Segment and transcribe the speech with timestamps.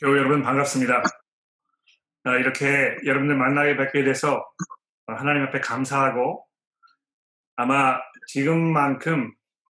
[0.00, 1.02] 교회 여러분 반갑습니다.
[2.24, 4.42] 아, 이렇게 여러분들 만나게 뵙게 돼서
[5.06, 6.46] 하나님 앞에 감사하고
[7.56, 9.30] 아마 지금만큼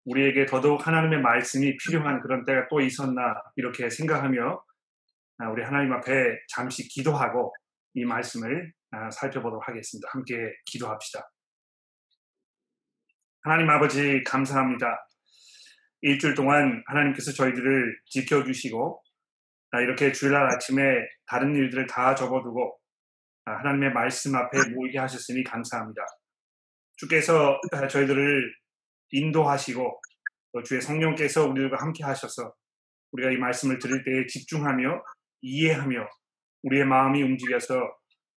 [0.04, 4.62] 우리에게 더더욱 하나님의 말씀이 필요한 그런 때가 또 있었나 이렇게 생각하며
[5.38, 7.52] 아, 우리 하나님 앞에 잠시 기도하고
[7.94, 10.08] 이 말씀을 아, 살펴보도록 하겠습니다.
[10.12, 10.36] 함께
[10.66, 11.28] 기도합시다.
[13.42, 15.04] 하나님 아버지 감사합니다.
[16.02, 19.11] 일주일 동안 하나님께서 저희들을 지켜주시고 아,
[19.80, 20.82] 이렇게 주일날 아침에
[21.26, 22.78] 다른 일들을 다 접어두고
[23.44, 26.02] 아, 하나님의 말씀 앞에 모이게 하셨으니 감사합니다.
[26.96, 27.58] 주께서
[27.90, 28.54] 저희들을
[29.10, 30.00] 인도하시고
[30.64, 32.52] 주의 성령께서 우리들과 함께 하셔서
[33.12, 35.02] 우리가 이 말씀을 들을 때에 집중하며
[35.40, 36.08] 이해하며
[36.62, 37.74] 우리의 마음이 움직여서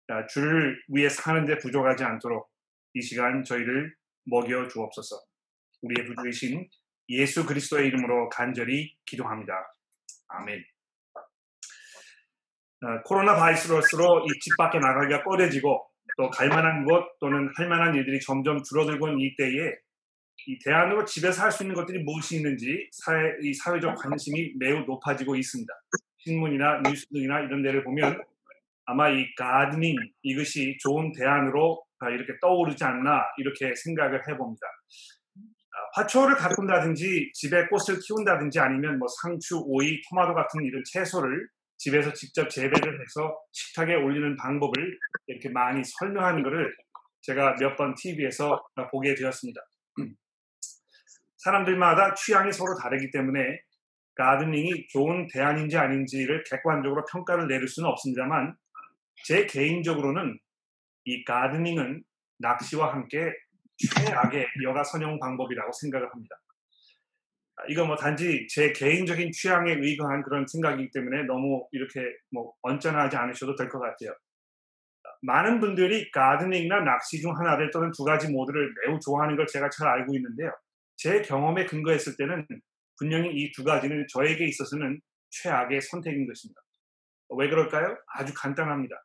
[0.09, 2.49] 아, 주를 위해 사는데 부족하지 않도록
[2.93, 3.93] 이 시간 저희를
[4.25, 5.15] 먹여 주옵소서.
[5.81, 6.69] 우리의 부주이신
[7.09, 9.53] 예수 그리스도의 이름으로 간절히 기도합니다.
[10.27, 10.63] 아멘.
[12.83, 15.85] 어, 코로나 바이러스로 이 집 밖에 나가기가 꺼려지고
[16.17, 19.71] 또 갈만한 곳 또는 할 만한 일들이 점점 줄어들고 있는 이때에
[20.47, 25.35] 이 대안으로 집에서 할 수 있는 것들이 무엇이 있는지 사회, 이 사회적 관심이 매우 높아지고
[25.35, 25.73] 있습니다.
[26.17, 28.21] 신문이나 뉴스 등이나 이런 데를 보면
[28.86, 34.67] 아마 이 가드닝 이것이 좋은 대안으로 이렇게 떠오르지 않나 이렇게 생각을 해봅니다.
[35.71, 42.13] 아, 화초를 가꾼다든지 집에 꽃을 키운다든지 아니면 뭐 상추, 오이, 토마토 같은 이런 채소를 집에서
[42.13, 46.73] 직접 재배를 해서 식탁에 올리는 방법을 이렇게 많이 설명하는 것을
[47.21, 49.61] 제가 몇 번 TV에서 보게 되었습니다.
[51.38, 53.41] 사람들마다 취향이 서로 다르기 때문에
[54.15, 58.55] 가드닝이 좋은 대안인지 아닌지를 객관적으로 평가를 내릴 수는 없습니다만
[59.25, 60.37] 제 개인적으로는
[61.05, 62.03] 이 가드닝은
[62.39, 63.31] 낚시와 함께
[63.77, 66.35] 최악의 여가 선용 방법이라고 생각을 합니다.
[67.69, 72.01] 이거 뭐 단지 제 개인적인 취향에 의거한 그런 생각이기 때문에 너무 이렇게
[72.31, 74.15] 뭐 언짢아하지 않으셔도 될 것 같아요.
[75.21, 79.87] 많은 분들이 가드닝이나 낚시 중 하나를 또는 두 가지 모두를 매우 좋아하는 걸 제가 잘
[79.87, 80.52] 알고 있는데요.
[80.97, 82.45] 제 경험에 근거했을 때는
[82.99, 84.99] 분명히 이 두 가지는 저에게 있어서는
[85.30, 86.61] 최악의 선택인 것입니다.
[87.37, 87.97] 왜 그럴까요?
[88.13, 88.95] 아주 간단합니다.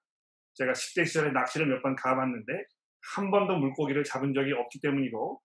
[0.55, 2.53] 제가 10대 시절에 낚시를 몇 번 가봤는데
[3.15, 5.41] 한 번도 물고기를 잡은 적이 없기 때문이고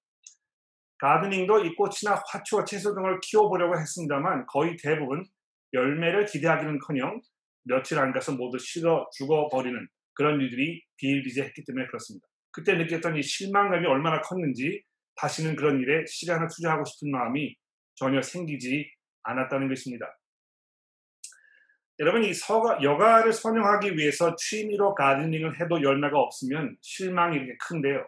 [0.99, 5.25] 가드닝도 이 꽃이나 화초와 채소 등을 키워보려고 했습니다만 거의 대부분
[5.73, 7.21] 열매를 기대하기는커녕
[7.63, 12.27] 며칠 안 가서 모두 식어 죽어버리는 그런 일들이 비일비재했기 때문에 그렇습니다.
[12.51, 14.83] 그때 느꼈던 이 실망감이 얼마나 컸는지
[15.15, 17.55] 다시는 그런 일에 시간을 투자하고 싶은 마음이
[17.95, 18.91] 전혀 생기지
[19.23, 20.05] 않았다는 것입니다.
[21.99, 28.05] 여러분 이 서가, 여가를 선용하기 위해서 취미로 가드닝을 해도 열매가 없으면 실망이 이렇게 큰데요.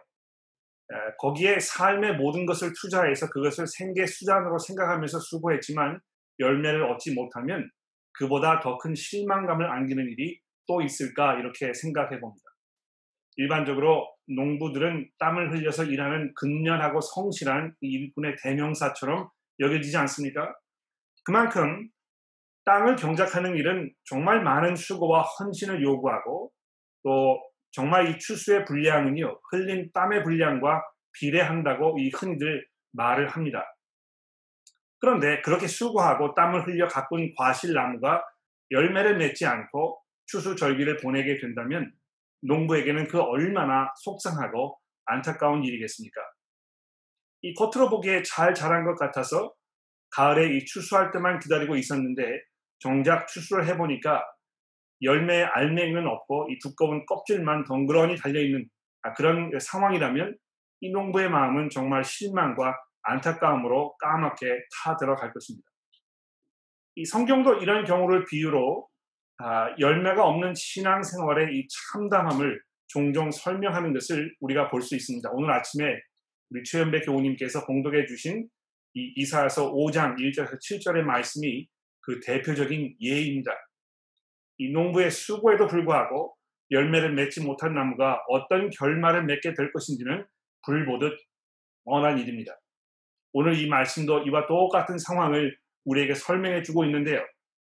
[1.18, 6.00] 거기에 삶의 모든 것을 투자해서 그것을 생계 수단으로 생각하면서 수고했지만
[6.38, 7.68] 열매를 얻지 못하면
[8.18, 12.44] 그보다 더 큰 실망감을 안기는 일이 또 있을까 이렇게 생각해 봅니다.
[13.36, 19.28] 일반적으로 농부들은 땀을 흘려서 일하는 근면하고 성실한 일꾼의 대명사처럼
[19.60, 20.54] 여겨지지 않습니까?
[21.24, 21.88] 그만큼
[22.64, 26.50] 땅을 경작하는 일은 정말 많은 수고와 헌신을 요구하고
[27.04, 27.40] 또
[27.76, 30.82] 정말 이 추수의 분량은요, 흘린 땀의 분량과
[31.12, 33.66] 비례한다고 이 흔히들 말을 합니다.
[34.98, 38.24] 그런데 그렇게 수고하고 땀을 흘려 가꾼 과실나무가
[38.70, 41.92] 열매를 맺지 않고 추수절기를 보내게 된다면
[42.40, 46.18] 농부에게는 그 얼마나 속상하고 안타까운 일이겠습니까?
[47.42, 49.52] 이 겉으로 보기에 잘 자란 것 같아서
[50.12, 52.40] 가을에 이 추수할 때만 기다리고 있었는데
[52.78, 54.24] 정작 추수를 해보니까
[55.02, 58.66] 열매 알맹이는 없고 이 두꺼운 껍질만 덩그러니 달려있는
[59.02, 60.36] 아, 그런 상황이라면
[60.80, 64.46] 이 농부의 마음은 정말 실망과 안타까움으로 까맣게
[64.82, 65.68] 타 들어갈 것입니다.
[66.96, 68.88] 이 성경도 이런 경우를 비유로
[69.38, 75.28] 아, 열매가 없는 신앙생활의 이 참담함을 종종 설명하는 것을 우리가 볼 수 있습니다.
[75.32, 76.00] 오늘 아침에
[76.50, 78.48] 우리 최연배 교우님께서 공독해 주신
[78.94, 81.68] 이 이사야서 5장 1절에서 7절의 말씀이
[82.00, 83.52] 그 대표적인 예입니다.
[84.58, 86.34] 이 농부의 수고에도 불구하고
[86.70, 90.26] 열매를 맺지 못한 나무가 어떤 결말을 맺게 될 것인지는
[90.64, 91.16] 불보듯
[91.84, 92.58] 뻔한 일입니다.
[93.32, 97.24] 오늘 이 말씀도 이와 똑같은 상황을 우리에게 설명해 주고 있는데요.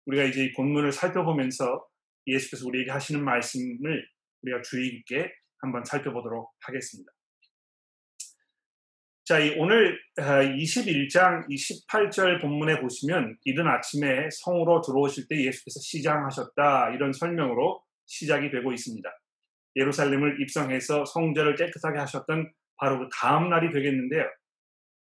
[0.06, 1.86] 우리가 이제 이 본문을 살펴보면서
[2.28, 4.06] 예수께서 우리에게 하시는 말씀을
[4.42, 7.12] 우리가 주의 깊게 한번 살펴보도록 하겠습니다.
[9.32, 16.90] 자, 이 오늘 21장 아, 28절 본문에 보시면 이른 아침에 성으로 들어오실 때 예수께서 시장하셨다
[16.96, 19.10] 이런 설명으로 시작이 되고 있습니다.
[19.78, 24.24] 예루살렘을 입성해서 성전을 깨끗하게 하셨던 바로 그 다음 날이 되겠는데요.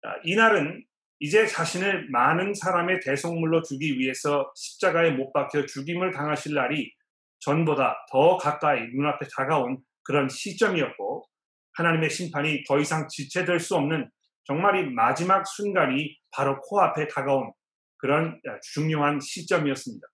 [0.02, 0.84] 아, 이날은
[1.18, 6.92] 이제 자신을 많은 사람의 대속물로 주기 위해서 십자가에 못 박혀 죽임을 당하실 날이
[7.38, 11.31] 전보다 더 가까이 눈앞에 다가온 그런 시점이었고
[11.74, 14.10] 하나님의 심판이 더 이상 지체될 수 없는
[14.44, 17.52] 정말 이 마지막 순간이 바로 코앞에 다가온
[17.98, 18.40] 그런
[18.72, 20.06] 중요한 시점이었습니다.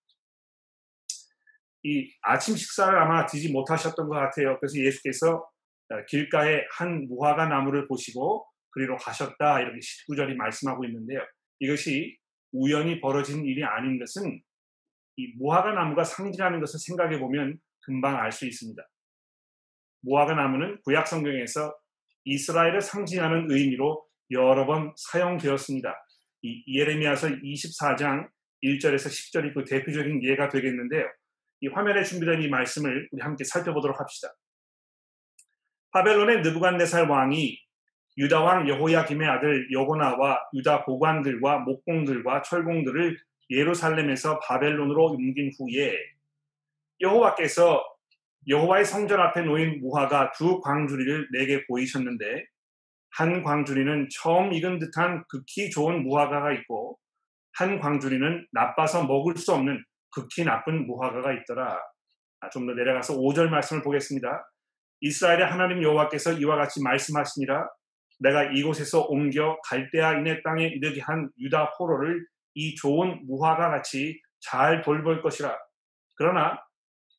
[1.85, 4.59] 이 아침 식사를 아마 드지 못하셨던 것 같아요.
[4.61, 5.49] 그래서 예수께서
[6.09, 11.21] 길가에 한 무화과 나무를 보시고 그리로 가셨다 이렇게 19절이 말씀하고 있는데요.
[11.61, 12.19] 이것이
[12.53, 14.43] 우연히 벌어진 일이 아닌 것은
[15.17, 18.83] 이 무화과 나무가 상징하는 것을 생각해 보면 금방 알 수 있습니다.
[20.01, 21.75] 무화과 나무는 구약 성경에서
[22.25, 25.95] 이스라엘을 상징하는 의미로 여러 번 사용되었습니다.
[26.43, 28.29] 이 예레미야서 24장
[28.63, 31.07] 1절에서 10절이 그 대표적인 예가 되겠는데요.
[31.61, 34.29] 이 화면에 준비된 이 말씀을 우리 함께 살펴보도록 합시다.
[35.91, 37.59] 바벨론의 느부갓네살 왕이
[38.19, 43.17] 유다 왕 여호야김의 아들 여고나와 유다 고관들과 목공들과 철공들을
[43.51, 45.97] 예루살렘에서 바벨론으로 옮긴 후에
[47.01, 47.83] 여호와께서
[48.49, 52.45] 여호와의 성전 앞에 놓인 무화과 두 광주리를 내게 보이셨는데
[53.11, 56.99] 한 광주리는 처음 익은 듯한 극히 좋은 무화과가 있고
[57.55, 61.79] 한 광주리는 나빠서 먹을 수 없는 극히 나쁜 무화과가 있더라.
[62.41, 64.49] 아, 좀더 내려가서 5절 말씀을 보겠습니다.
[65.01, 67.69] 이스라엘의 하나님 여호와께서 이와 같이 말씀하시니라
[68.21, 74.83] 내가 이곳에서 옮겨 갈대아 인의 땅에 이르게 한 유다 포로를 이 좋은 무화과 같이 잘
[74.83, 75.57] 돌볼 것이라.
[76.15, 76.59] 그러나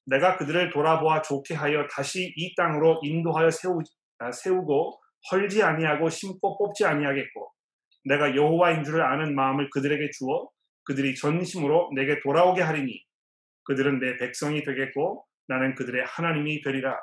[0.09, 3.79] 내가 그들을 돌아보아 좋게 하여 다시 이 땅으로 인도하여 세우,
[4.17, 4.99] 아, 세우고
[5.31, 7.51] 헐지 아니하고 심고 뽑지 아니하겠고
[8.05, 10.49] 내가 여호와인 줄을 아는 마음을 그들에게 주어
[10.83, 13.03] 그들이 전심으로 내게 돌아오게 하리니
[13.65, 16.97] 그들은 내 백성이 되겠고 나는 그들의 하나님이 되리라.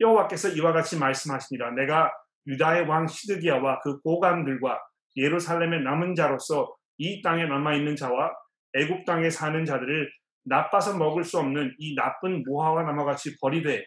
[0.00, 2.12] 여호와께서 이와 같이 말씀하시니라 내가
[2.46, 4.78] 유다의 왕 시드기야와 그 고관들과
[5.16, 8.32] 예루살렘의 남은 자로서 이 땅에 남아 있는 자와
[8.74, 10.10] 애굽 땅에 사는 자들을
[10.48, 13.84] 나빠서 먹을 수 없는 이 나쁜 모하와 나무같이 버리되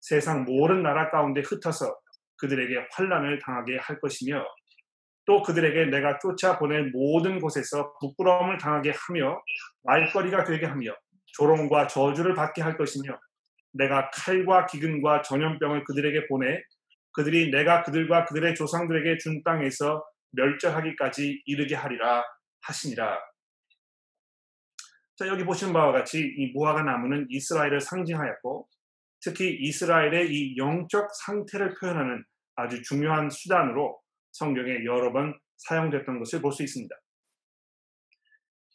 [0.00, 1.94] 세상 모든 나라 가운데 흩어서
[2.38, 4.44] 그들에게 환란을 당하게 할 것이며
[5.26, 9.38] 또 그들에게 내가 쫓아 보낼 모든 곳에서 부끄러움을 당하게 하며
[9.84, 10.92] 말거리가 되게 하며
[11.34, 13.18] 조롱과 저주를 받게 할 것이며
[13.72, 16.62] 내가 칼과 기근과 전염병을 그들에게 보내
[17.12, 20.02] 그들이 내가 그들과 그들의 조상들에게 준 땅에서
[20.32, 22.24] 멸절하기까지 이르게 하리라
[22.62, 23.18] 하시니라.
[25.18, 28.68] 자, 여기 보시는 바와 같이 이 무화과 나무는 이스라엘을 상징하였고
[29.20, 32.24] 특히 이스라엘의 이 영적 상태를 표현하는
[32.54, 34.00] 아주 중요한 수단으로
[34.30, 36.94] 성경에 여러 번 사용됐던 것을 볼 수 있습니다.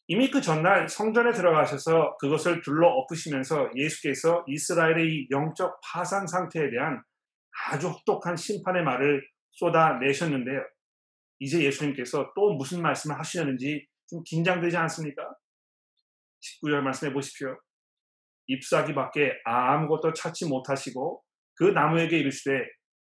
[0.08, 7.02] 이미 그 전날 성전에 들어가셔서 그것을 둘러 엎으시면서 예수께서 이스라엘의 이 영적 파산 상태에 대한
[7.70, 10.62] 아주 혹독한 심판의 말을 쏟아내셨는데요.
[11.40, 15.24] 이제 예수님께서 또 무슨 말씀을 하시려는지 좀 긴장되지 않습니까?
[16.44, 17.58] 19절 말씀해 보십시오.
[18.48, 21.24] 잎사귀 밖에 아무것도 찾지 못하시고
[21.56, 22.52] 그 나무에게 이르시되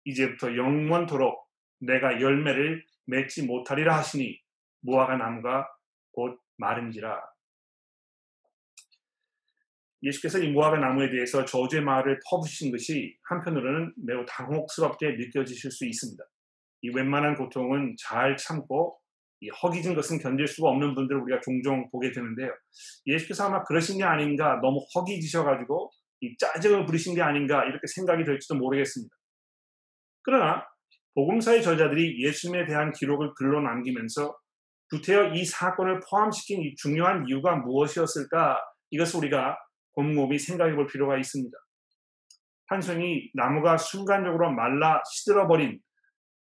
[0.05, 1.47] 이제부터 영원토록
[1.81, 4.39] 내가 열매를 맺지 못하리라 하시니
[4.81, 5.69] 무화과 나무가
[6.13, 7.21] 곧 마른지라.
[10.03, 16.25] 예수께서 이 무화과 나무에 대해서 저주의 말을 퍼부신 것이 한편으로는 매우 당혹스럽게 느껴지실 수 있습니다.
[16.83, 19.08] 이 웬만한 고통은 잘 참고 이
[19.63, 22.51] 허기진 것은 견딜 수가 없는 분들을 우리가 종종 보게 되는데요.
[23.07, 25.91] 예수께서 아마 그러신 게 아닌가, 너무 허기지셔가지고
[26.21, 29.15] 이 짜증을 부리신 게 아닌가 이렇게 생각이 될지도 모르겠습니다.
[30.23, 30.65] 그러나
[31.15, 34.37] 복음사의 저자들이 예수님에 대한 기록을 글로 남기면서
[34.91, 38.59] 구태여 이 사건을 포함시킨 이 중요한 이유가 무엇이었을까
[38.91, 39.57] 이것을 우리가
[39.93, 41.57] 곰곰이 생각해 볼 필요가 있습니다.
[42.69, 45.81] 한송이 나무가 순간적으로 말라 시들어버린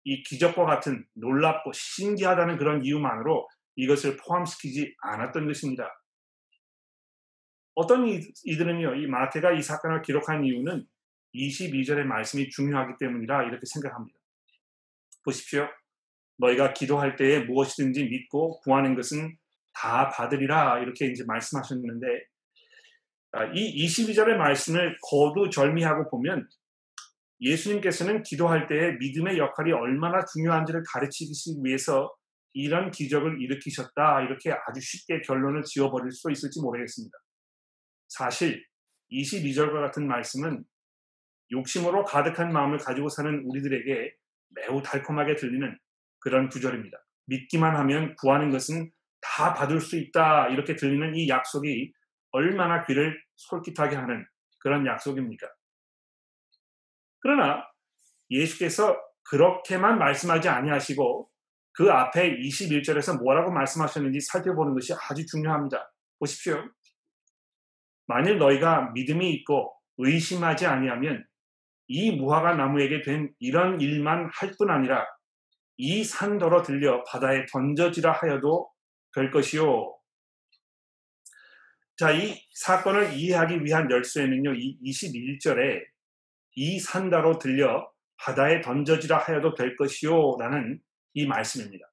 [0.08, 3.46] 이 기적과 같은 놀랍고 신기하다는 그런 이유만으로
[3.76, 6.02] 이것을 포함시키지 않았던 것입니다.
[7.74, 8.08] 어떤
[8.44, 10.86] 이들은요, 이 마태가 이 사건을 기록한 이유는
[11.34, 14.18] 22절의 말씀이 중요하기 때문이라 이렇게 생각합니다.
[15.24, 15.68] 보십시오.
[16.38, 19.36] 너희가 기도할 때에 무엇이든지 믿고 구하는 것은
[19.74, 22.06] 다 받으리라 이렇게 이제 말씀하셨는데
[23.32, 26.48] 아, 이 22절의 말씀을 거두절미하고 보면
[27.40, 32.12] 예수님께서는 기도할 때에 믿음의 역할이 얼마나 중요한지를 가르치기 위해서
[32.52, 37.16] 이런 기적을 일으키셨다 이렇게 아주 쉽게 결론을 지어버릴 수 있을지 모르겠습니다.
[38.08, 38.64] 사실
[39.12, 40.64] 22절과 같은 말씀은
[41.52, 44.12] 욕심으로 가득한 마음을 가지고 사는 우리들에게
[44.50, 45.78] 매우 달콤하게 들리는
[46.18, 46.98] 그런 구절입니다.
[47.26, 48.90] 믿기만 하면 구하는 것은
[49.20, 51.92] 다 받을 수 있다 이렇게 들리는 이 약속이
[52.32, 54.26] 얼마나 귀를 솔깃하게 하는
[54.60, 55.46] 그런 약속입니까?
[57.20, 57.64] 그러나
[58.30, 61.28] 예수께서 그렇게만 말씀하지 아니하시고
[61.72, 65.92] 그 앞에 21절에서 뭐라고 말씀하셨는지 살펴보는 것이 아주 중요합니다.
[66.18, 66.64] 보십시오.
[68.06, 71.24] 만일 너희가 믿음이 있고 의심하지 아니하면
[71.88, 75.06] 이 무화과 나무에게 된 이런 일만 할 뿐 아니라
[75.76, 78.70] 이 산더러 들려 바다에 던져지라 하여도
[79.14, 79.96] 될 것이요.
[81.96, 85.84] 자, 이 사건을 이해하기 위한 열쇠는요, 이 21절에
[86.60, 90.38] 이 산다로 들려 바다에 던져지라 하여도 될 것이요.
[90.40, 90.80] 라는
[91.14, 91.86] 이 말씀입니다.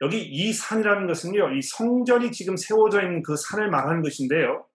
[0.00, 4.66] 여기 이 산이라는 것은요, 이 성전이 지금 세워져 있는 그 산을 말하는 것인데요.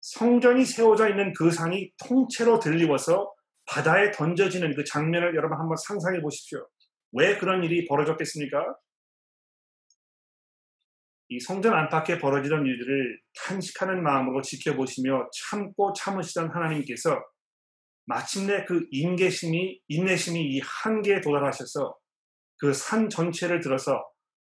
[0.00, 3.34] 성전이 세워져 있는 그 산이 통째로 들리워서
[3.66, 6.68] 바다에 던져지는 그 장면을 여러분 한번 상상해 보십시오.
[7.10, 8.76] 왜 그런 일이 벌어졌겠습니까?
[11.28, 17.20] 이 성전 안팎에 벌어지던 일들을 탄식하는 마음으로 지켜보시며 참고 참으시던 하나님께서
[18.06, 21.96] 마침내 그 인계심이, 인내심이 이 한계에 도달하셔서
[22.58, 24.02] 그 산 전체를 들어서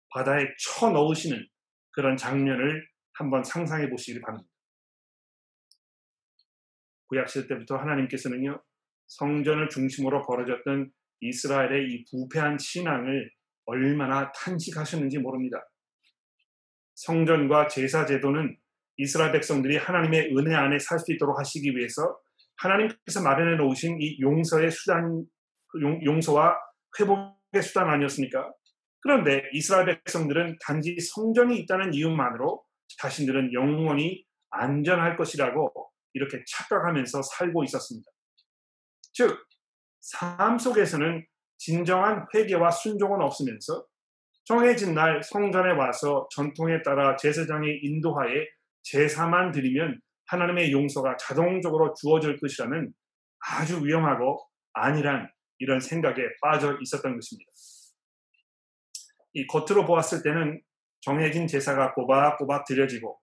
[0.10, 1.48] 바다에 쳐 넣으시는
[1.92, 4.50] 그런 장면을 한번 상상해 보시기 바랍니다.
[7.08, 8.62] 구약 시대 때부터 하나님께서는요,
[9.08, 13.32] 성전을 중심으로 벌어졌던 이스라엘의 이 부패한 신앙을
[13.66, 15.58] 얼마나 탄식하셨는지 모릅니다.
[16.96, 18.58] 성전과 제사 제도는
[18.98, 22.18] 이스라엘 백성들이 하나님의 은혜 안에 살 수 있도록 하시기 위해서
[22.58, 25.26] 하나님께서 마련해 놓으신 이 용서의 수단,
[26.06, 26.56] 용, 서와
[27.00, 28.52] 회복의 수단 아니었습니까?
[29.02, 32.64] 그런데 이스라엘 백성들은 단지 성전이 있다는 이유만으로
[33.00, 35.74] 자신들은 영원히 안전할 것이라고
[36.14, 38.10] 이렇게 착각하면서 살고 있었습니다.
[39.14, 39.36] 즉,
[40.00, 41.26] 삶 속에서는
[41.58, 43.86] 진정한 회개와 순종은 없으면서
[44.46, 48.46] 정해진 날 성전에 와서 전통에 따라 제사장의 인도하에
[48.84, 52.94] 제사만 드리면 하나님의 용서가 자동적으로 주어질 것이라는
[53.40, 57.52] 아주 위험하고 안일한 이런 생각에 빠져 있었던 것입니다.
[59.34, 60.62] 이 겉으로 보았을 때는
[61.02, 63.20] 정해진 제사가 꼬박꼬박 드려지고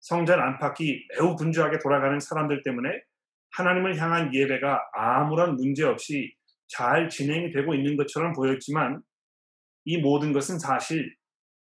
[0.00, 2.88] 성전 안팎이 매우 분주하게 돌아가는 사람들 때문에
[3.52, 6.34] 하나님을 향한 예배가 아무런 문제 없이
[6.68, 9.02] 잘 진행이 되고 있는 것처럼 보였지만
[9.84, 11.14] 이 모든 것은 사실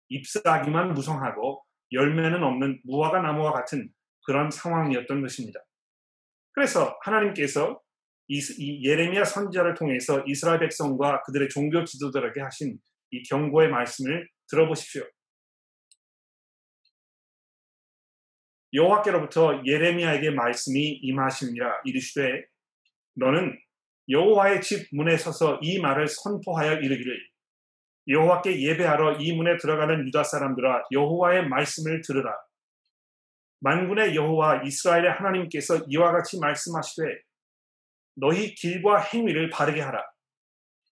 [0.09, 3.89] 잎사귀만 무성하고 열매는 없는 무화과 나무와 같은
[4.25, 5.59] 그런 상황이었던 것입니다.
[6.51, 7.81] 그래서 하나님께서
[8.27, 12.77] 이, 이 예레미야 선지자를 통해서 이스라엘 백성과 그들의 종교 지도자에게 하신
[13.11, 15.03] 이 경고의 말씀을 들어보십시오.
[18.73, 22.45] 여호와께로부터 예레미야에게 말씀이 임하시니라 이르시되
[23.15, 23.59] 너는
[24.09, 27.29] 여호와의 집 문에 서서 이 말을 선포하여 이르기를
[28.09, 32.35] 여호와께 예배하러 이 문에 들어가는 유다 사람들아 여호와의 말씀을 들으라.
[33.61, 37.03] 만군의 여호와 이스라엘의 하나님께서 이와 같이 말씀하시되
[38.15, 40.03] 너희 길과 행위를 바르게 하라.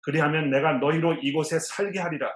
[0.02, 2.32] 그리하면 내가 너희로 이곳에 살게 하리라.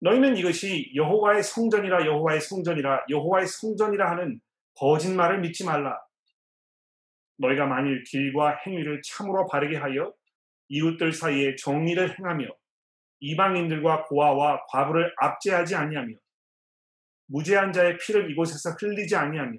[0.00, 4.40] 너희는 이것이 여호와의 성전이라 여호와의 성전이라 여호와의 성전이라 하는
[4.78, 5.98] 거짓말을 믿지 말라.
[7.38, 10.14] 너희가 만일 길과 행위를 참으로 바르게 하여
[10.68, 12.59] 이웃들 사이에 정의를 행하며
[13.20, 16.14] 이방인들과 고아와 과부를 압제하지 아니하며
[17.26, 19.58] 무죄한 자의 피를 이곳에서 흘리지 아니하며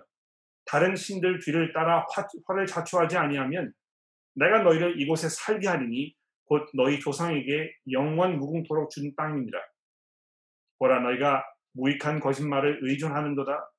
[0.65, 3.73] 다른 신들 뒤를 따라 화, 화를 자초하지 아니하면
[4.35, 6.15] 내가 너희를 이곳에 살게 하리니
[6.45, 9.57] 곧 너희 조상에게 영원 무궁토록 준 땅입니다.
[10.79, 13.71] 보라 너희가 무익한 거짓말을 의존하는도다.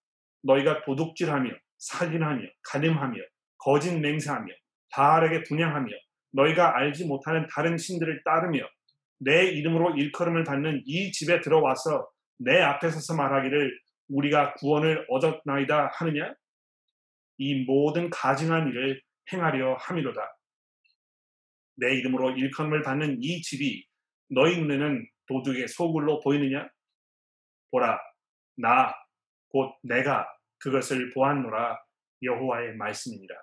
[0.43, 3.19] 너희가 도둑질하며 살인하며 가늠하며
[3.59, 4.53] 거짓 맹세하며
[4.91, 5.91] 바알에게 분양하며
[6.33, 8.67] 너희가 알지 못하는 다른 신들을 따르며
[9.25, 16.35] 내 이름으로 일컬음을 받는 이 집에 들어와서 내 앞에 서서 말하기를 우리가 구원을 얻었나이다 하느냐?
[17.39, 19.01] 이 모든 가증한 일을
[19.33, 20.21] 행하려 함이로다.
[21.77, 23.87] 내 이름으로 일컬음을 받는 이 집이
[24.31, 26.69] 너희 눈에는 도둑의 소굴로 보이느냐?
[27.71, 27.99] 보라,
[28.57, 28.93] 나,
[29.49, 30.27] 곧 내가
[30.59, 31.79] 그것을 보았노라
[32.23, 33.35] 여호와의 말씀이니라.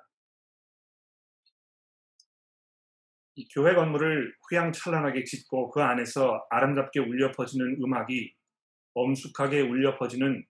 [3.53, 8.33] 교회 건물을 휘황찬란하게 짓고 그 안에서 아름답게 울려 퍼지는 음악이
[8.93, 10.43] 엄숙하게 울려 퍼지는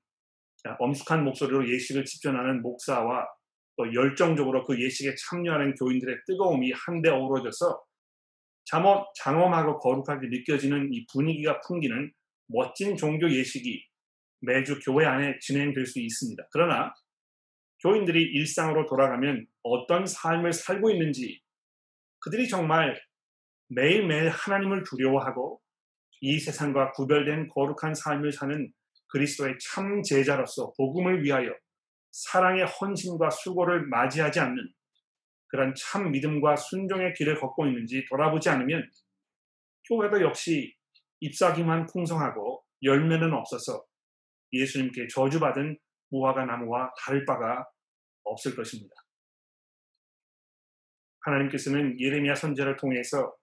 [0.79, 3.27] 엄숙한 목소리로 예식을 집전하는 목사와
[3.77, 7.81] 또 열정적으로 그 예식에 참여하는 교인들의 뜨거움이 한데 어우러져서
[8.65, 12.11] 잠옷, 장엄하고 거룩하게 느껴지는 이 분위기가 풍기는
[12.47, 13.83] 멋진 종교 예식이
[14.41, 16.47] 매주 교회 안에 진행될 수 있습니다.
[16.51, 16.93] 그러나
[17.81, 21.39] 교인들이 일상으로 돌아가면 어떤 삶을 살고 있는지
[22.19, 22.99] 그들이 정말
[23.69, 25.61] 매일매일 하나님을 두려워하고
[26.21, 28.71] 이 세상과 구별된 거룩한 삶을 사는
[29.09, 31.51] 그리스도의 참 제자로서 복음을 위하여
[32.11, 34.57] 사랑의 헌신과 수고를 맞이하지 않는
[35.47, 38.89] 그런 참 믿음과 순종의 길을 걷고 있는지 돌아보지 않으면
[39.87, 40.75] 교회도 역시
[41.21, 43.83] 잎사귀만 풍성하고 열매는 없어서
[44.53, 45.77] 예수님께 저주받은
[46.11, 47.65] 무화과 나무와 다를 바가
[48.23, 48.95] 없을 것입니다.
[51.29, 53.33] 하나님께서는 예레미야 선제를 통해서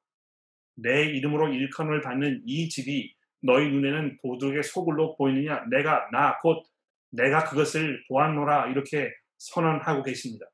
[0.75, 6.65] 내 이름으로 일컬음을 받는 이 집이 너희 눈에는 도둑의 소굴로 보이느냐 내가 나 곧
[7.11, 10.47] 내가 그것을 보았노라 이렇게 선언하고 계십니다.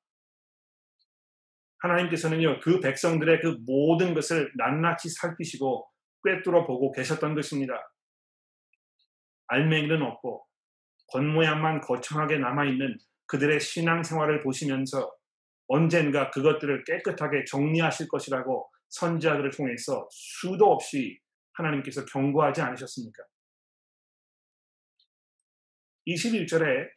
[1.78, 5.88] 하나님께서는요 그 백성들의 그 모든 것을 낱낱이 살피시고
[6.24, 7.74] 꿰뚫어 보고 계셨던 것입니다.
[9.48, 10.46] 알맹이는 없고
[11.08, 12.96] 겉모양만 거창하게 남아있는
[13.26, 15.12] 그들의 신앙생활을 보시면서
[15.72, 21.18] 언젠가 그것들을 깨끗하게 정리하실 것이라고 선지자들을 통해서 수도 없이
[21.54, 23.22] 하나님께서 경고하지 않으셨습니까?
[26.06, 26.90] 21절에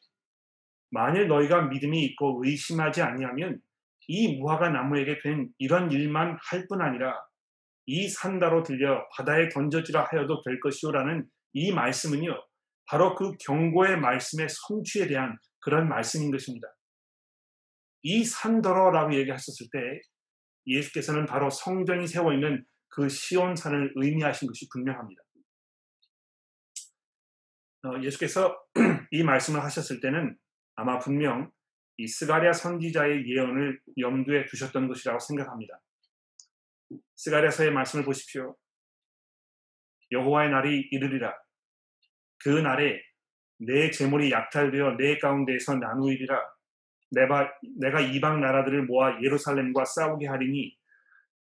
[0.91, 3.61] 만일 너희가 믿음이 있고 의심하지 아니하면
[4.09, 7.15] 이 무화과 나무에게 된 이런 일만 할 뿐 아니라
[7.85, 12.33] 이 산다로 들려 바다에 던져지라 하여도 될 것이오라는 이 말씀은요
[12.87, 16.67] 바로 그 경고의 말씀의 성취에 대한 그런 말씀인 것입니다.
[18.07, 19.79] 이 산더러라고 얘기하셨을 때
[20.67, 25.23] 예수께서는 바로 성전이 세워 있는 그 시온산을 의미하신 것이 분명합니다.
[27.85, 28.55] 어, 예수께서
[29.09, 30.37] 이 말씀을 하셨을 때는
[30.75, 31.51] 아마 분명
[31.97, 35.81] 이 스가랴 선지자의 예언을 염두에 두셨던 것이라고 생각합니다.
[37.15, 38.55] 스가랴서의 말씀을 보십시오.
[40.11, 41.33] 여호와의 날이 이르리라.
[42.43, 43.01] 그 날에
[43.57, 46.54] 내 재물이 약탈되어 내 가운데에서 나누이리라.
[47.11, 50.75] 내가, 내가 이방 나라들을 모아 예루살렘과 싸우게 하리니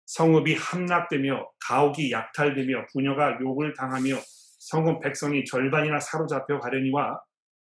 [0.07, 4.17] 성읍이 함락되며 가옥이 약탈되며 부녀가 욕을 당하며
[4.59, 7.21] 성읍 백성이 절반이나 사로잡혀 가려니와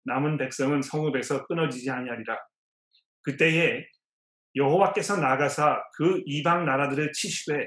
[0.05, 2.39] 남은 백성은 성읍에서 끊어지지 아니하리라.
[3.23, 3.87] 그때에
[4.55, 7.67] 여호와께서 나가사 그 이방 나라들을 치시되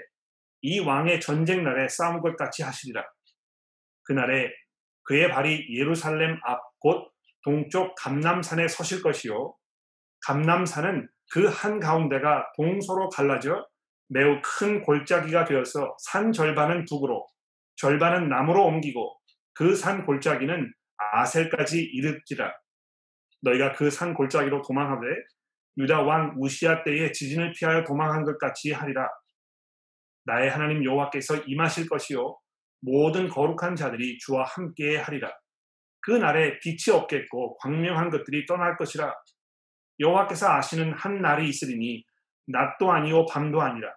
[0.61, 3.05] 이 왕의 전쟁 날에 싸운 것 같이 하시리라.
[4.03, 4.51] 그날에
[5.03, 7.11] 그의 발이 예루살렘 앞 곧
[7.43, 9.53] 동쪽 감남산에 서실 것이요.
[10.25, 13.65] 감남산은 그 한 가운데가 동서로 갈라져
[14.09, 17.27] 매우 큰 골짜기가 되어서 산 절반은 북으로
[17.75, 19.19] 절반은 남으로 옮기고
[19.53, 22.51] 그 산 골짜기는 아셀까지 이르지라.
[23.41, 25.05] 너희가 그 산 골짜기로 도망하되
[25.77, 29.07] 유다 왕 우시아 때에 지진을 피하여 도망한 것 같이 하리라.
[30.25, 32.37] 나의 하나님 여호와께서 임하실 것이요
[32.81, 35.31] 모든 거룩한 자들이 주와 함께 하리라.
[36.01, 39.13] 그 날에 빛이 없겠고 광명한 것들이 떠날 것이라.
[39.99, 42.03] 여호와께서 아시는 한 날이 있으리니
[42.47, 43.93] 낮도 아니요 밤도 아니라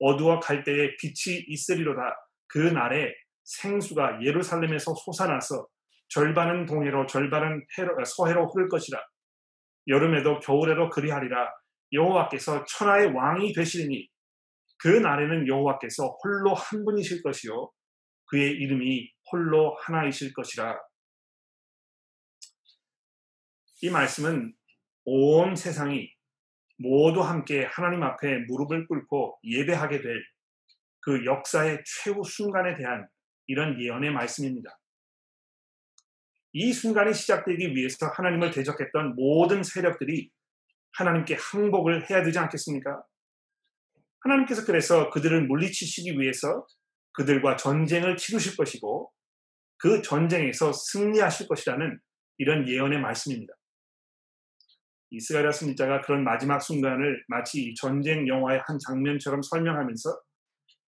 [0.00, 2.02] 어두워 갈 때에 빛이 있으리로다.
[2.48, 5.66] 그 날에 생수가 예루살렘에서 솟아나서
[6.08, 8.98] 절반은 동해로 절반은 해로, 서해로 흐를 것이라.
[9.86, 11.52] 여름에도 겨울에도 그리하리라.
[11.92, 14.08] 여호와께서 천하의 왕이 되시리니
[14.78, 17.70] 그 날에는 여호와께서 홀로 한 분이실 것이요
[18.26, 20.78] 그의 이름이 홀로 하나이실 것이라.
[23.82, 24.54] 이 말씀은
[25.04, 26.12] 온 세상이
[26.78, 30.22] 모두 함께 하나님 앞에 무릎을 꿇고 예배하게 될
[31.00, 33.08] 그 역사의 최후 순간에 대한
[33.46, 34.78] 이런 예언의 말씀입니다.
[36.52, 40.30] 이 순간이 시작되기 위해서 하나님을 대적했던 모든 세력들이
[40.92, 43.02] 하나님께 항복을 해야 되지 않겠습니까?
[44.20, 46.66] 하나님께서 그래서 그들을 물리치시기 위해서
[47.12, 49.10] 그들과 전쟁을 치르실 것이고
[49.78, 51.98] 그 전쟁에서 승리하실 것이라는
[52.38, 53.54] 이런 예언의 말씀입니다.
[55.10, 60.10] 이스가랴 선지자가 그런 마지막 순간을 마치 전쟁 영화의 한 장면처럼 설명하면서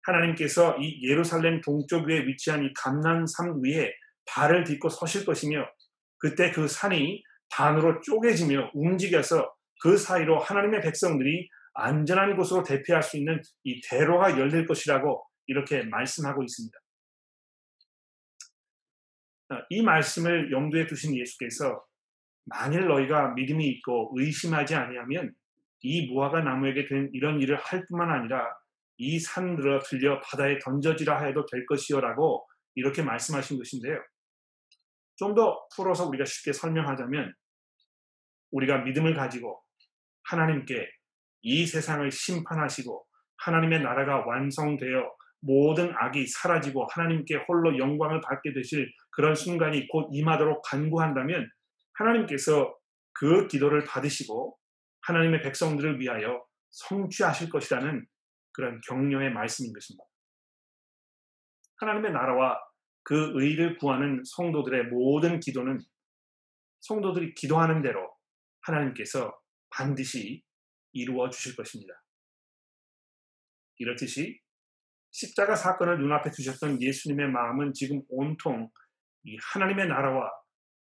[0.03, 3.91] 하나님께서 이 예루살렘 동쪽 위에 위치한 이 감난 산 위에
[4.25, 5.65] 발을 딛고 서실 것이며
[6.17, 13.41] 그때 그 산이 반으로 쪼개지며 움직여서 그 사이로 하나님의 백성들이 안전한 곳으로 대피할 수 있는
[13.63, 16.77] 이 대로가 열릴 것이라고 이렇게 말씀하고 있습니다.
[19.69, 21.83] 이 말씀을 염두에 두신 예수께서
[22.51, 25.33] 만일 너희가 믿음이 있고 의심하지 아니하면
[25.81, 28.45] 이 무화과 나무에게 된 이런 일을 할 뿐만 아니라
[28.97, 33.97] 이 산들어 들려 바다에 던져지라 해도 될 것이요라고 이렇게 말씀하신 것인데요.
[35.15, 37.33] 좀 더 풀어서 우리가 쉽게 설명하자면
[38.51, 39.61] 우리가 믿음을 가지고
[40.23, 40.87] 하나님께
[41.43, 43.05] 이 세상을 심판하시고
[43.37, 50.61] 하나님의 나라가 완성되어 모든 악이 사라지고 하나님께 홀로 영광을 받게 되실 그런 순간이 곧 임하도록
[50.63, 51.49] 간구한다면
[52.01, 52.77] 하나님께서
[53.13, 54.57] 그 기도를 받으시고
[55.01, 58.05] 하나님의 백성들을 위하여 성취하실 것이라는
[58.53, 60.03] 그런 격려의 말씀인 것입니다.
[61.77, 62.59] 하나님의 나라와
[63.03, 65.79] 그 의를 구하는 성도들의 모든 기도는
[66.81, 68.11] 성도들이 기도하는 대로
[68.61, 69.35] 하나님께서
[69.69, 70.43] 반드시
[70.93, 71.93] 이루어 주실 것입니다.
[73.77, 74.39] 이렇듯이
[75.11, 78.69] 십자가 사건을 눈앞에 두셨던 예수님의 마음은 지금 온통
[79.23, 80.29] 이 하나님의 나라와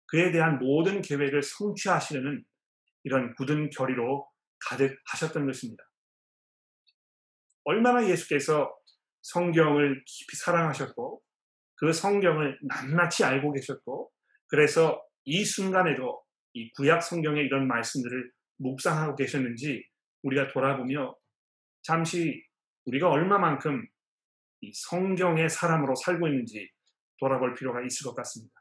[0.08, 2.44] 그에 대한 모든 계획을 성취하시려는
[3.04, 4.28] 이런 굳은 결의로
[4.70, 5.84] 가득하셨던 것입니다.
[7.64, 8.74] 얼마나 예수께서
[9.22, 11.22] 성경을 깊이 사랑하셨고
[11.76, 14.12] 그 성경을 낱낱이 알고 계셨고
[14.48, 19.86] 그래서 이 순간에도 이 구약 성경의 이런 말씀들을 묵상하고 계셨는지
[20.24, 21.16] 우리가 돌아보며
[21.84, 22.42] 잠시
[22.86, 23.86] 우리가 얼마만큼
[24.62, 26.70] 이 성경의 사람으로 살고 있는지
[27.20, 28.57] 돌아볼 필요가 있을 것 같습니다.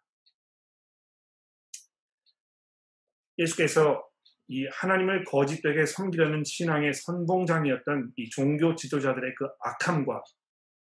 [3.38, 4.02] 예수께서
[4.48, 10.22] 이 하나님을 거짓되게 섬기려는 신앙의 선봉장이었던 이 종교 지도자들의 그 악함과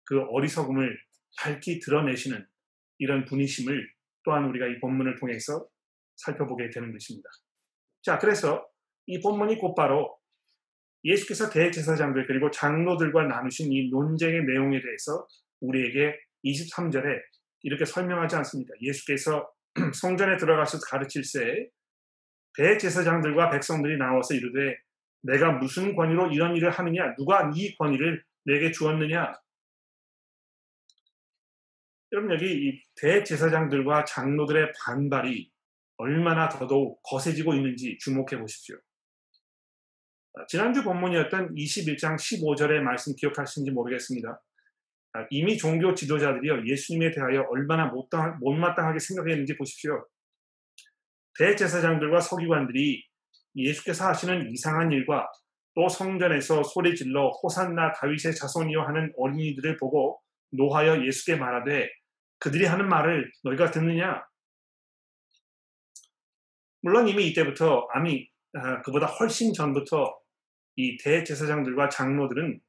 [0.05, 0.97] 그 어리석음을
[1.39, 2.45] 밝히 드러내시는
[2.97, 3.87] 이런 분이심을
[4.23, 5.67] 또한 우리가 이 본문을 통해서
[6.15, 7.29] 살펴보게 되는 것입니다.
[8.01, 8.65] 자, 그래서
[9.05, 10.17] 이 본문이 곧바로
[11.03, 15.27] 예수께서 대제사장들 그리고 장로들과 나누신 이 논쟁의 내용에 대해서
[15.59, 17.03] 우리에게 23절에
[17.63, 18.73] 이렇게 설명하지 않습니까?
[18.81, 19.49] 예수께서
[19.93, 21.69] 성전에 들어가서 가르칠 때
[22.55, 24.77] 대제사장들과 백성들이 나와서 이르되
[25.21, 27.15] 내가 무슨 권위로 이런 일을 하느냐?
[27.15, 29.33] 누가 이 권위를 내게 주었느냐?
[32.11, 35.51] 여러분 여기 이 대제사장들과 장로들의 반발이
[35.97, 38.77] 얼마나 더더욱 거세지고 있는지 주목해 보십시오.
[40.35, 44.41] 아, 지난주 본문이었던 21장 15절의 말씀 기억하시는지 모르겠습니다.
[45.13, 47.91] 아, 이미 종교 지도자들이요 예수님에 대하여 얼마나
[48.39, 50.05] 못마땅하게 생각했는지 보십시오.
[51.37, 53.03] 대제사장들과 서기관들이
[53.55, 55.27] 예수께서 하시는 이상한 일과
[55.75, 61.89] 또 성전에서 소리질러 호산나 다윗의 자손이여 하는 어린이들을 보고 노하여 예수께 말하되
[62.39, 64.23] 그들이 하는 말을 너희가 듣느냐?
[66.81, 70.13] 물론 이미 이때부터 아미 아, 그보다 훨씬 전부터
[70.75, 72.59] 이 대제사장들과 장로들은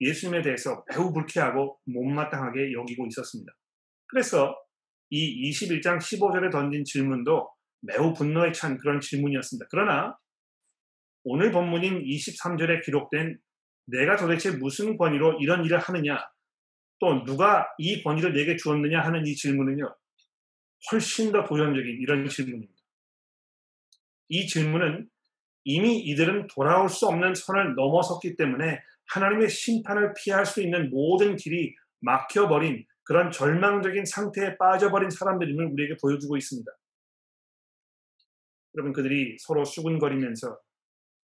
[0.00, 3.52] 예수님에 대해서 매우 불쾌하고 못마땅하게 여기고 있었습니다.
[4.06, 4.56] 그래서
[5.10, 7.48] 이 21장 15절에 던진 질문도
[7.80, 9.66] 매우 분노에 찬 그런 질문이었습니다.
[9.70, 10.16] 그러나
[11.24, 13.38] 오늘 본문인 23절에 기록된
[13.86, 16.18] 내가 도대체 무슨 권위로 이런 일을 하느냐
[17.00, 19.94] 또 누가 이 권위를 내게 주었느냐 하는 이 질문은요,
[20.90, 22.72] 훨씬 더 도전적인 이런 질문입니다.
[24.28, 25.08] 이 질문은
[25.64, 31.74] 이미 이들은 돌아올 수 없는 선을 넘어섰기 때문에 하나님의 심판을 피할 수 있는 모든 길이
[32.00, 36.70] 막혀버린 그런 절망적인 상태에 빠져버린 사람들임을 우리에게 보여주고 있습니다.
[38.76, 40.58] 여러분, 그들이 서로 수군거리면서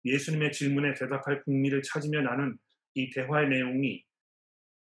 [0.05, 2.59] 예수님의 질문에 대답할 국리를 찾으며 나눈
[2.95, 4.05] 이 대화의 내용이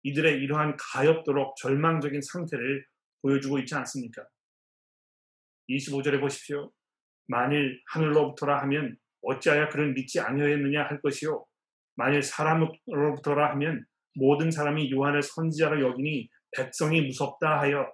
[0.05, 2.85] 이들의 이러한 가엾도록 절망적인 상태를
[3.23, 4.27] 보여주고 있지 않습니까?
[5.69, 6.73] 25절에 보십시오.
[7.29, 11.47] 만일 하늘로부터라 하면 어찌하여 그를 믿지 아니하였느냐 할 것이요.
[11.95, 17.91] 만일 사람으로부터라 하면 모든 사람이 요한을 선지자로 여기니 백성이 무섭다 하여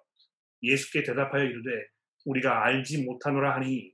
[0.62, 1.70] 예수께 대답하여 이르되
[2.24, 3.92] 우리가 알지 못하노라 하니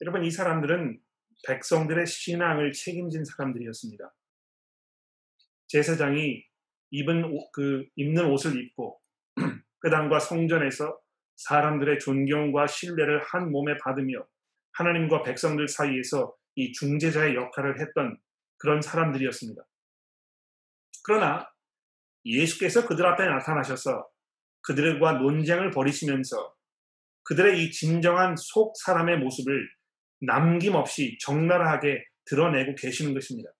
[0.00, 1.00] 여러분 이 사람들은
[1.46, 4.14] 백성들의 신앙을 책임진 사람들이었습니다.
[5.66, 6.44] 제사장이
[6.90, 9.00] 입은 그 입는 옷을 입고
[9.80, 10.98] 그당과 성전에서
[11.36, 14.24] 사람들의 존경과 신뢰를 한 몸에 받으며
[14.72, 18.18] 하나님과 백성들 사이에서 이 중재자의 역할을 했던
[18.56, 19.62] 그런 사람들이었습니다.
[21.04, 21.48] 그러나
[22.24, 24.08] 예수께서 그들 앞에 나타나셔서
[24.62, 26.54] 그들과 논쟁을 벌이시면서
[27.24, 29.77] 그들의 이 진정한 속 사람의 모습을
[30.20, 33.50] 남김없이 적나라하게 드러내고 계시는 것입니다.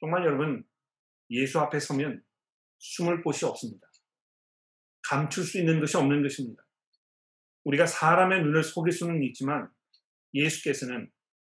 [0.00, 0.64] 정말 여러분,
[1.30, 2.22] 예수 앞에 서면
[2.78, 3.86] 숨을 곳이 없습니다.
[5.08, 6.62] 감출 수 있는 것이 없는 것입니다.
[7.64, 9.70] 우리가 사람의 눈을 속일 수는 있지만
[10.34, 11.10] 예수께서는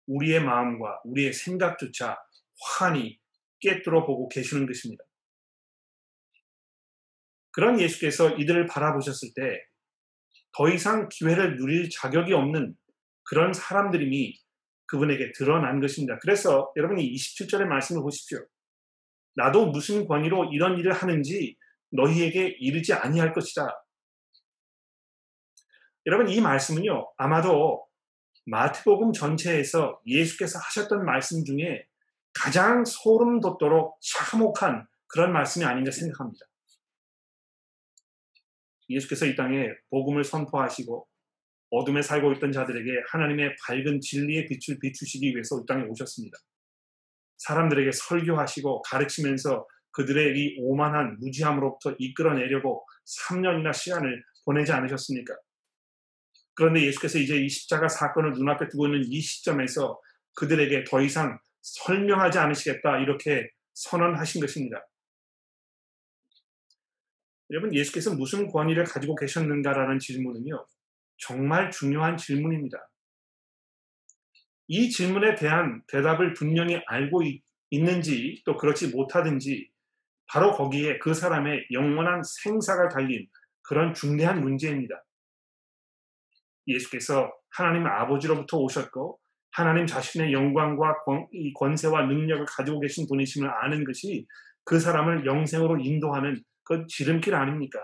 [0.08, 2.18] 우리의 마음과 우리의 생각조차
[2.62, 3.20] 환히
[3.62, 5.04] 깨뜨려 보고 계시는 것입니다.
[7.52, 9.74] 그런 예수께서 이들을 바라보셨을 때
[10.54, 12.76] 더 이상 기회를 누릴 자격이 없는
[13.24, 14.40] 그런 사람들임이
[14.86, 16.20] 그분에게 드러난 것입니다.
[16.20, 18.46] 그래서 여러분이 27절의 말씀을 보십시오.
[19.36, 21.58] 나도 무슨 권위로 이런 일을 하는지
[21.92, 23.68] 너희에게 이르지 아니할 것이다.
[26.06, 27.14] 여러분 이 말씀은요.
[27.18, 27.88] 아마도
[28.46, 31.88] 마태복음 전체에서 예수께서 하셨던 말씀 중에
[32.34, 36.46] 가장 소름 돋도록 참혹한 그런 말씀이 아닌가 생각합니다.
[38.90, 41.08] 예수께서 이 땅에 복음을 선포하시고
[41.74, 46.38] 어둠에 살고 있던 자들에게 하나님의 밝은 진리의 빛을 비추시기 위해서 이 땅에 오셨습니다.
[47.38, 55.34] 사람들에게 설교하시고 가르치면서 그들의 이 오만한 무지함으로부터 이끌어내려고 3년이나 시간을 보내지 않으셨습니까?
[56.54, 60.00] 그런데 예수께서 이제 이 십자가 사건을 눈앞에 두고 있는 이 시점에서
[60.36, 64.88] 그들에게 더 이상 설명하지 않으시겠다 이렇게 선언하신 것입니다.
[67.50, 70.68] 여러분 예수께서 무슨 권위를 가지고 계셨는가라는 질문은요.
[71.18, 72.78] 정말 중요한 질문입니다.
[74.68, 77.22] 이 질문에 대한 대답을 분명히 알고
[77.70, 79.70] 있는지 또 그렇지 못하든지
[80.28, 83.28] 바로 거기에 그 사람의 영원한 생사가 달린
[83.62, 85.04] 그런 중대한 문제입니다.
[86.68, 89.20] 예수께서 하나님 아버지로부터 오셨고
[89.52, 94.26] 하나님 자신의 영광과 권, 세와 능력을 가지고 계신 분이심을 아는 것이
[94.64, 97.80] 그 사람을 영생으로 인도하는 그 지름길 아닙니까?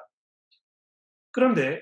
[1.31, 1.81] 그런데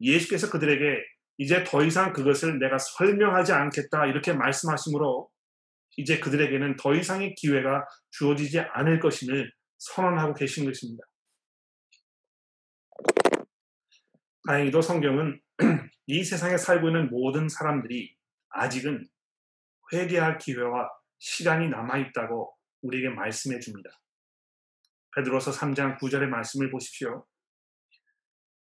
[0.00, 1.02] 예수께서 그들에게
[1.38, 5.30] 이제 더 이상 그것을 내가 설명하지 않겠다 이렇게 말씀하시므로
[5.96, 11.04] 이제 그들에게는 더 이상의 기회가 주어지지 않을 것임을 선언하고 계신 것입니다.
[14.46, 15.40] 다행히도 성경은
[16.06, 18.14] 이 세상에 살고 있는 모든 사람들이
[18.50, 19.06] 아직은
[19.92, 23.90] 회개할 기회와 시간이 남아 있다고 우리에게 말씀해 줍니다.
[25.14, 27.26] 베드로서 3장 9절의 말씀을 보십시오.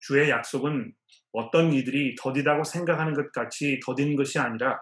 [0.01, 0.93] 주의 약속은
[1.33, 4.81] 어떤 이들이 더디다고 생각하는 것 같이 더딘 것이 아니라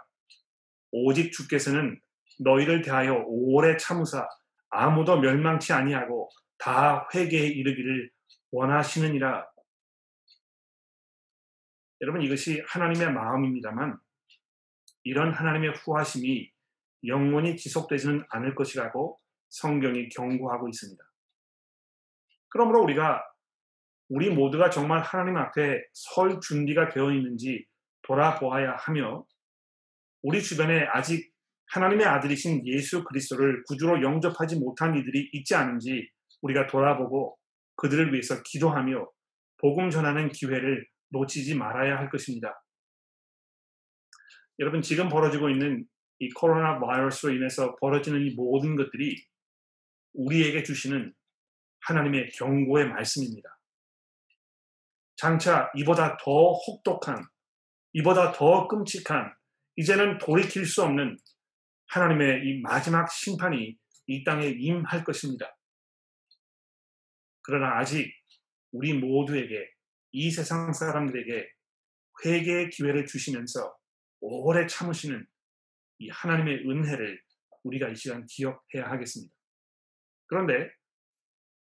[0.91, 2.01] 오직 주께서는
[2.41, 4.27] 너희를 대하여 오래 참으사
[4.71, 8.11] 아무도 멸망치 아니하고 다 회개에 이르기를
[8.51, 9.47] 원하시느니라.
[12.01, 13.99] 여러분 이것이 하나님의 마음입니다만
[15.05, 16.51] 이런 하나님의 후하심이
[17.07, 21.03] 영원히 지속되지는 않을 것이라고 성경이 경고하고 있습니다.
[22.51, 23.25] 그러므로 우리가
[24.09, 27.67] 우리 모두가 정말 하나님 앞에 설 준비가 되어 있는지
[28.03, 29.25] 돌아보아야 하며
[30.23, 31.31] 우리 주변에 아직
[31.69, 36.09] 하나님의 아들이신 예수 그리스도를 구주로 영접하지 못한 이들이 있지 않은지
[36.41, 37.37] 우리가 돌아보고
[37.77, 39.07] 그들을 위해서 기도하며
[39.59, 42.63] 복음 전하는 기회를 놓치지 말아야 할 것입니다.
[44.59, 45.85] 여러분 지금 벌어지고 있는
[46.19, 49.17] 이 코로나 바이러스로 인해서 벌어지는 이 모든 것들이
[50.15, 51.15] 우리에게 주시는
[51.81, 53.58] 하나님의 경고의 말씀입니다.
[55.19, 57.23] 장차 이보다 더 혹독한,
[57.93, 59.35] 이보다 더 끔찍한,
[59.77, 61.17] 이제는 돌이킬 수 없는
[61.89, 63.77] 하나님의 이 마지막 심판이
[64.07, 65.57] 이 땅에 임할 것입니다.
[67.43, 68.13] 그러나 아직
[68.71, 69.69] 우리 모두에게
[70.13, 71.49] 이 세상 사람들에게
[72.25, 73.77] 회개의 기회를 주시면서
[74.21, 75.27] 오래 참으시는
[75.99, 77.21] 이 하나님의 은혜를
[77.65, 79.35] 우리가 이 시간 기억해야 하겠습니다.
[80.27, 80.71] 그런데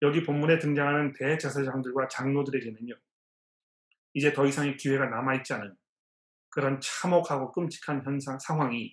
[0.02, 2.94] 여기 본문에 등장하는 대제사장들과 장로들에게는요.
[4.18, 5.74] 이제 더 이상의 기회가 남아있지 않은
[6.50, 8.92] 그런 참혹하고 끔찍한 현상, 상황이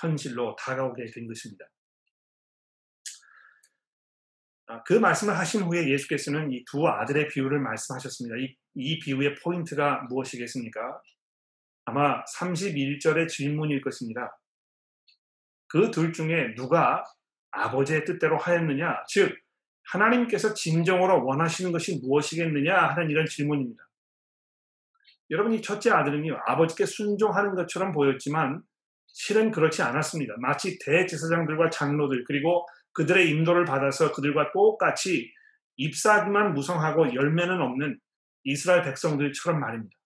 [0.00, 1.66] 현실로 다가오게 된 것입니다.
[4.66, 8.36] 아, 그 말씀을 하신 후에 예수께서는 이 두 아들의 비유를 말씀하셨습니다.
[8.38, 10.80] 이, 이 비유의 포인트가 무엇이겠습니까?
[11.84, 14.38] 아마 31절의 질문일 것입니다.
[15.68, 17.04] 그 둘 중에 누가
[17.50, 19.04] 아버지의 뜻대로 하였느냐?
[19.08, 19.36] 즉,
[19.90, 22.74] 하나님께서 진정으로 원하시는 것이 무엇이겠느냐?
[22.74, 23.84] 하는 이런 질문입니다.
[25.30, 28.62] 여러분, 이 첫째 아들은요, 아버지께 순종하는 것처럼 보였지만,
[29.06, 30.34] 실은 그렇지 않았습니다.
[30.38, 35.32] 마치 대제사장들과 장로들, 그리고 그들의 인도를 받아서 그들과 똑같이
[35.76, 37.98] ip사기만 무성하고 열매는 없는
[38.44, 39.96] 이스라엘 백성들처럼 말입니다.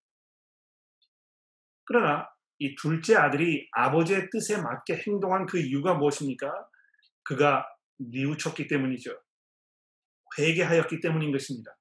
[1.84, 2.28] 그러나
[2.58, 6.50] 이 둘째 아들이 아버지의 뜻에 맞게 행동한 그 이유가 무엇입니까?
[7.22, 7.66] 그가
[7.98, 9.18] 뉘우쳤기 때문이죠.
[10.38, 11.76] 회개하였기 때문인 것입니다.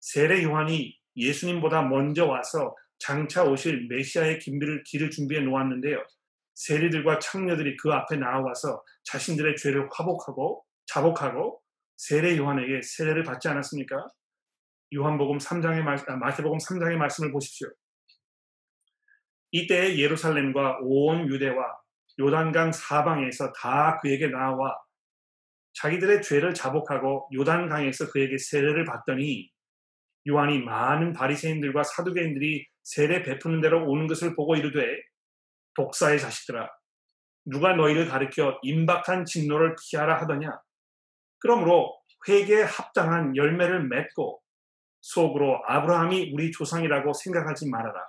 [0.00, 6.02] 세례 요한이 예수님보다 먼저 와서 장차 오실 메시아의 길을, 길을 준비해 놓았는데요.
[6.54, 11.60] 세리들과 창녀들이 그 앞에 나와서 자신들의 죄를 화복하고 자복하고
[11.96, 14.06] 세례 요한에게 세례를 받지 않았습니까?
[14.94, 17.68] 요한복음 3장의 말, 아, 마태복음 3장의 말씀을 보십시오.
[19.50, 21.56] 이때 예루살렘과 온 유대와
[22.18, 24.76] 요단강 사방에서 다 그에게 나와
[25.74, 29.50] 자기들의 죄를 자복하고 요단강에서 그에게 세례를 받더니
[30.28, 34.84] 요한이 많은 바리새인들과 사두개인들이 세례 베푸는 대로 오는 것을 보고 이르되
[35.74, 36.68] 독사의 자식들아
[37.46, 40.50] 누가 너희를 가르켜 임박한 진노를 피하라 하더냐
[41.40, 41.94] 그러므로
[42.28, 44.40] 회개에 합당한 열매를 맺고
[45.00, 48.06] 속으로 아브라함이 우리 조상이라고 생각하지 말아라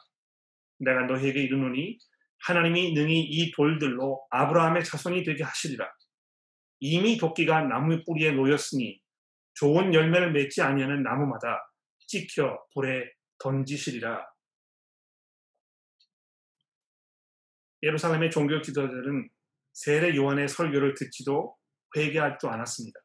[0.79, 1.97] 내가 너희에게 이르노니
[2.45, 5.91] 하나님이 능히 이 돌들로 아브라함의 자손이 되게 하시리라.
[6.79, 8.99] 이미 도끼가 나무 뿌리에 놓였으니
[9.55, 11.65] 좋은 열매를 맺지 아니하는 나무마다
[12.07, 14.25] 찍혀 불에 던지시리라.
[17.83, 19.29] 예루살렘의 종교 지도자들은
[19.73, 21.55] 세례 요한의 설교를 듣지도
[21.95, 22.99] 회개하지도 않았습니다.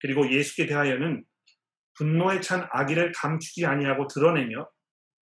[0.00, 1.24] 그리고 예수께 대하여는
[1.94, 4.68] 분노에 찬 악의를 감추지 아니하고 드러내며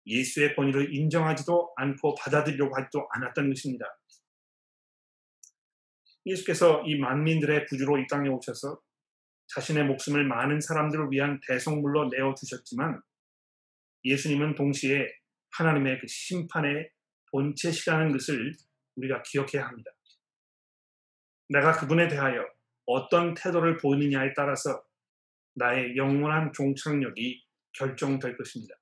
[0.07, 3.87] 예수의 권위를 인정하지도 않고 받아들이려고 하지도 않았던 것입니다.
[6.27, 8.81] 예수께서 이 만민들의 구주로 이 땅에 오셔서
[9.49, 13.01] 자신의 목숨을 많은 사람들을 위한 대성물로 내어 주셨지만
[14.05, 15.07] 예수님은 동시에
[15.53, 16.91] 하나님의 그 심판의
[17.31, 18.53] 본체시라는 것을
[18.97, 19.91] 우리가 기억해야 합니다.
[21.49, 22.45] 내가 그분에 대하여
[22.87, 24.83] 어떤 태도를 보이느냐에 따라서
[25.55, 28.75] 나의 영원한 종착역이 결정될 것입니다.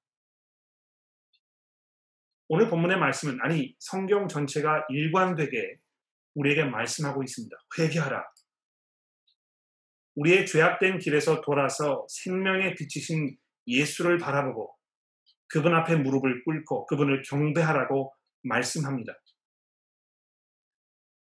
[2.48, 5.78] 오늘 본문의 말씀은 아니 성경 전체가 일관되게
[6.34, 7.56] 우리에게 말씀하고 있습니다.
[7.78, 8.31] 회개하라.
[10.16, 14.74] 우리의 죄악된 길에서 돌아서 생명의 빛이신 예수를 바라보고
[15.48, 19.12] 그분 앞에 무릎을 꿇고 그분을 경배하라고 말씀합니다.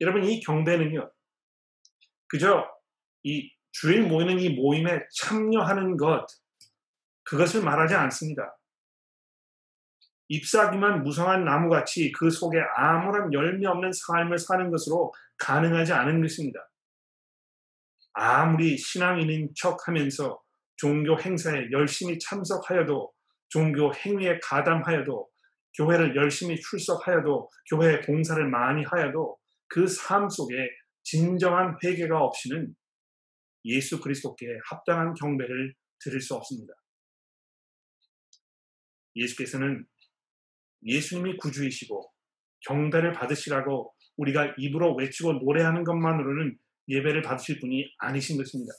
[0.01, 1.11] 여러분 이 경배는요.
[2.29, 2.67] 그저
[3.23, 6.27] 이 주일 모이는 이 모임에 참여하는 것
[7.25, 8.57] 그것을 말하지 않습니다.
[10.29, 16.69] 잎사귀만 무성한 나무같이 그 속에 아무런 열매 없는 삶을 사는 것으로 가능하지 않은 것입니다.
[18.19, 20.41] 아무리 신앙인인 척 하면서
[20.77, 23.13] 종교 행사에 열심히 참석하여도
[23.49, 25.29] 종교 행위에 가담하여도
[25.77, 29.37] 교회를 열심히 출석하여도 교회 봉사를 많이 하여도
[29.69, 30.55] 그 삶 속에
[31.03, 32.75] 진정한 회개가 없이는
[33.67, 36.73] 예수 그리스도께 합당한 경배를 드릴 수 없습니다.
[39.15, 39.87] 예수께서는
[40.85, 42.13] 예수님이 구주이시고
[42.67, 48.73] 경배를 받으시라고 우리가 입으로 외치고 노래하는 것만으로는 예배를 받으실 분이 아니신 것입니다.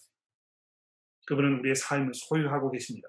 [1.27, 3.07] 그분은 우리의 삶을 소유하고 계십니다.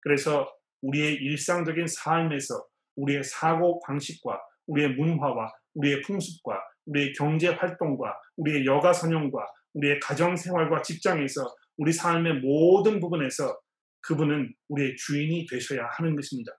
[0.00, 2.66] 그래서 우리의 일상적인 삶에서
[2.96, 10.36] 우리의 사고 방식과 우리의 문화와 우리의 풍습과 우리의 경제 활동과 우리의 여가 선용과 우리의 가정
[10.36, 13.58] 생활과 직장에서 우리 삶의 모든 부분에서
[14.00, 16.52] 그분은 우리의 주인이 되셔야 하는 것입니다.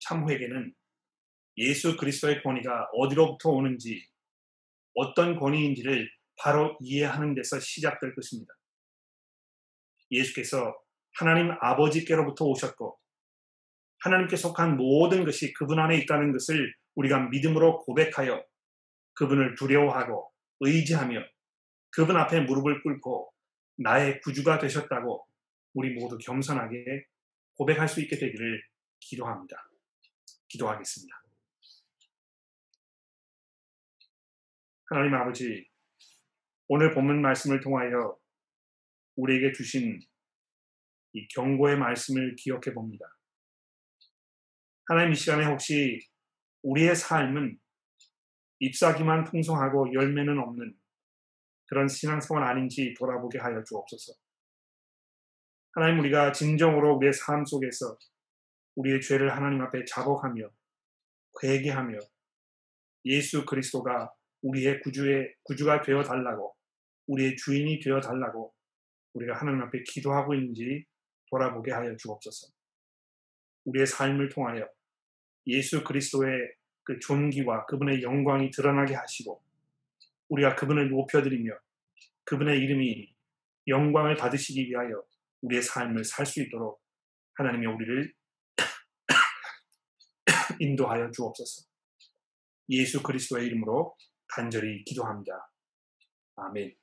[0.00, 0.74] 참회계는
[1.56, 4.06] 예수 그리스도의 권위가 어디로부터 오는지
[4.94, 8.52] 어떤 권위인지를 바로 이해하는 데서 시작될 것입니다.
[10.10, 10.74] 예수께서
[11.14, 12.98] 하나님 아버지께로부터 오셨고
[14.00, 18.44] 하나님께 속한 모든 것이 그분 안에 있다는 것을 우리가 믿음으로 고백하여
[19.14, 20.30] 그분을 두려워하고
[20.60, 21.20] 의지하며
[21.90, 23.32] 그분 앞에 무릎을 꿇고
[23.78, 25.26] 나의 구주가 되셨다고
[25.74, 27.06] 우리 모두 겸손하게
[27.54, 28.62] 고백할 수 있게 되기를
[29.00, 29.56] 기도합니다.
[30.48, 31.23] 기도하겠습니다.
[34.94, 35.68] 하나님 아버지,
[36.68, 38.16] 오늘 본문 말씀을 통하여
[39.16, 39.98] 우리에게 주신
[41.14, 43.04] 이 경고의 말씀을 기억해 봅니다.
[44.86, 45.98] 하나님 이 시간에 혹시
[46.62, 47.58] 우리의 삶은
[48.60, 50.78] 잎사귀만 풍성하고 열매는 없는
[51.66, 54.12] 그런 신앙생활 아닌지 돌아보게 하여 주옵소서.
[55.72, 57.98] 하나님 우리가 진정으로 우리의 삶 속에서
[58.76, 60.48] 우리의 죄를 하나님 앞에 자복하며
[61.42, 61.98] 회개하며
[63.06, 66.54] 예수 그리스도가 우리의 구주의 구주가 되어 달라고
[67.06, 68.52] 우리의 주인이 되어 달라고
[69.14, 70.84] 우리가 하나님 앞에 기도하고 있는지
[71.30, 72.48] 돌아보게 하여 주옵소서.
[73.64, 74.68] 우리의 삶을 통하여
[75.46, 79.42] 예수 그리스도의 그 존귀와 그분의 영광이 드러나게 하시고
[80.28, 81.52] 우리가 그분을 높여드리며
[82.24, 83.14] 그분의 이름이
[83.66, 85.02] 영광을 받으시기 위하여
[85.40, 86.82] 우리의 삶을 살 수 있도록
[87.34, 88.12] 하나님이 우리를
[90.60, 91.66] 인도하여 주옵소서.
[92.70, 93.94] 예수 그리스도의 이름으로
[94.28, 95.50] 간절히 기도합니다.
[96.36, 96.74] 아멘.